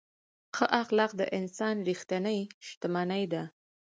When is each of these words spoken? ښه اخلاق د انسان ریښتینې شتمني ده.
ښه 0.55 0.65
اخلاق 0.81 1.11
د 1.17 1.21
انسان 1.39 1.75
ریښتینې 1.87 2.37
شتمني 2.67 3.23
ده. 3.33 3.43